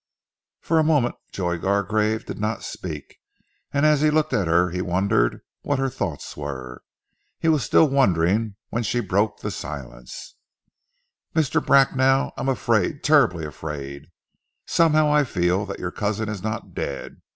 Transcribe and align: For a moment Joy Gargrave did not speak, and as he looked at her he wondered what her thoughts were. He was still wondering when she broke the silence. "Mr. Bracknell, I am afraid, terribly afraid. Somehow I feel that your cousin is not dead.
For 0.61 0.79
a 0.79 0.83
moment 0.83 1.13
Joy 1.31 1.59
Gargrave 1.59 2.25
did 2.25 2.39
not 2.39 2.63
speak, 2.63 3.17
and 3.71 3.85
as 3.85 4.01
he 4.01 4.09
looked 4.09 4.33
at 4.33 4.47
her 4.47 4.71
he 4.71 4.81
wondered 4.81 5.41
what 5.61 5.77
her 5.77 5.91
thoughts 5.91 6.35
were. 6.35 6.81
He 7.37 7.47
was 7.47 7.63
still 7.63 7.87
wondering 7.87 8.55
when 8.69 8.81
she 8.81 8.99
broke 8.99 9.41
the 9.41 9.51
silence. 9.51 10.37
"Mr. 11.35 11.63
Bracknell, 11.63 12.33
I 12.35 12.41
am 12.41 12.49
afraid, 12.49 13.03
terribly 13.03 13.45
afraid. 13.45 14.07
Somehow 14.65 15.13
I 15.13 15.23
feel 15.23 15.67
that 15.67 15.77
your 15.77 15.91
cousin 15.91 16.29
is 16.29 16.41
not 16.41 16.73
dead. 16.73 17.21